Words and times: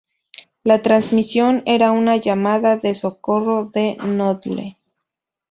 La 0.63 0.81
transmisión 0.81 1.61
era 1.67 1.91
una 1.91 2.17
llamada 2.17 2.75
de 2.75 2.95
socorro 2.95 3.65
de 3.71 3.97
Noodle. 3.97 4.79